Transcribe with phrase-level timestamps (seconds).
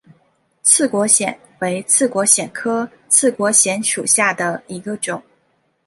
[0.63, 5.21] 刺果藓为刺果藓科刺果藓属下的一个种。